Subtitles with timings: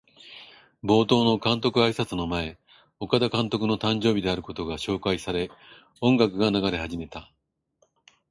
[0.81, 2.57] 冒頭の監督あいさつの前、
[2.99, 5.51] 岡田監督の誕生日であることが紹介され、
[6.01, 7.31] 音楽が流れ始めた。